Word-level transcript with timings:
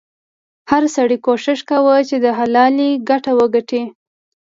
هر 0.71 0.83
سړي 0.95 1.17
کوښښ 1.25 1.59
کاوه 1.69 1.95
چې 2.09 2.15
د 2.23 2.27
حلالې 2.39 2.89
ګټه 3.09 3.31
وګټي. 3.39 3.83